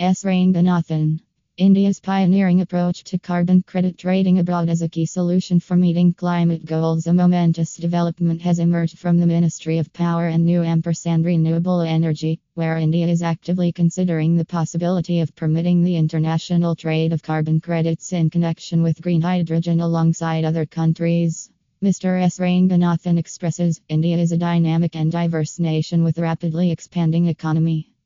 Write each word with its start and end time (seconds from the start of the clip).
S. 0.00 0.22
Ranganathan. 0.22 1.18
India's 1.56 1.98
pioneering 1.98 2.60
approach 2.60 3.02
to 3.02 3.18
carbon 3.18 3.64
credit 3.64 3.98
trading 3.98 4.38
abroad 4.38 4.68
as 4.68 4.80
a 4.80 4.88
key 4.88 5.06
solution 5.06 5.58
for 5.58 5.74
meeting 5.74 6.14
climate 6.14 6.64
goals. 6.64 7.08
A 7.08 7.12
momentous 7.12 7.74
development 7.74 8.40
has 8.42 8.60
emerged 8.60 8.96
from 8.96 9.18
the 9.18 9.26
Ministry 9.26 9.78
of 9.78 9.92
Power 9.92 10.28
and 10.28 10.44
New 10.44 10.62
Ampersand 10.62 11.24
Renewable 11.24 11.80
Energy, 11.80 12.38
where 12.54 12.76
India 12.76 13.08
is 13.08 13.24
actively 13.24 13.72
considering 13.72 14.36
the 14.36 14.44
possibility 14.44 15.18
of 15.18 15.34
permitting 15.34 15.82
the 15.82 15.96
international 15.96 16.76
trade 16.76 17.12
of 17.12 17.24
carbon 17.24 17.60
credits 17.60 18.12
in 18.12 18.30
connection 18.30 18.84
with 18.84 19.02
green 19.02 19.22
hydrogen 19.22 19.80
alongside 19.80 20.44
other 20.44 20.64
countries. 20.64 21.50
Mr. 21.82 22.22
S. 22.22 22.38
Ranganathan 22.38 23.18
expresses 23.18 23.80
India 23.88 24.16
is 24.16 24.30
a 24.30 24.38
dynamic 24.38 24.94
and 24.94 25.10
diverse 25.10 25.58
nation 25.58 26.04
with 26.04 26.20
rapidly 26.20 26.70
expanding 26.70 27.26
economy. 27.26 27.90